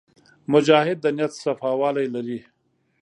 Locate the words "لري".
2.15-2.39